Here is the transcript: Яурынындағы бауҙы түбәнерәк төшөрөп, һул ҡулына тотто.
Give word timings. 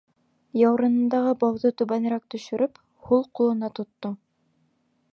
Яурынындағы 0.59 1.35
бауҙы 1.43 1.71
түбәнерәк 1.81 2.27
төшөрөп, 2.35 2.83
һул 3.11 3.25
ҡулына 3.41 3.73
тотто. 3.81 4.17